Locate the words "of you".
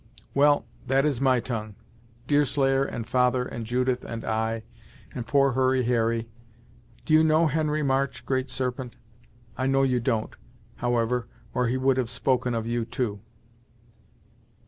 12.55-12.83